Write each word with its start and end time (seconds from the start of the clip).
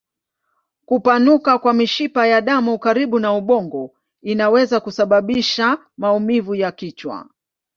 Kupanuka 0.85 1.59
kwa 1.59 1.73
mishipa 1.73 2.27
ya 2.27 2.41
damu 2.41 2.79
karibu 2.79 3.19
na 3.19 3.33
ubongo 3.33 3.91
inaweza 4.21 4.79
kusababisha 4.79 5.77
maumivu 5.97 6.55
ya 6.55 6.71
kichwa. 6.71 7.29